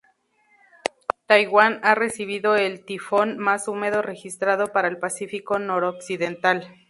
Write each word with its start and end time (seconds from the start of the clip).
Taiwán 1.27 1.79
ha 1.83 1.93
recibido 1.93 2.55
el 2.55 2.83
tifón 2.85 3.37
más 3.37 3.67
húmedo 3.67 4.01
registrado 4.01 4.71
para 4.73 4.87
el 4.87 4.97
Pacifico 4.97 5.59
noroccidental. 5.59 6.67